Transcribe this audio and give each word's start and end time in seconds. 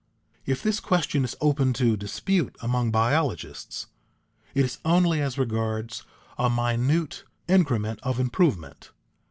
If 0.47 0.63
this 0.63 0.79
question 0.79 1.23
is 1.23 1.35
open 1.41 1.73
to 1.73 1.95
dispute 1.95 2.55
among 2.59 2.89
biologists, 2.89 3.85
it 4.55 4.65
is 4.65 4.79
only 4.83 5.21
as 5.21 5.37
regards 5.37 6.07
a 6.39 6.49
minute 6.49 7.23
increment 7.47 7.99
of 8.01 8.19
improvement. 8.19 8.89